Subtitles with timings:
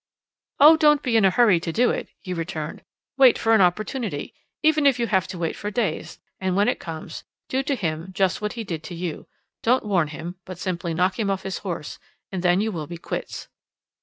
[0.59, 2.81] "Oh, don't be in a hurry to do it," he returned.
[3.17, 6.79] "Wait for an opportunity, even if you have to wait for days; and when it
[6.79, 9.27] comes, do to him just what he did to you.
[9.61, 11.99] Don't warn him, but simply knock him off his horse,
[12.31, 13.47] and then you will be quits."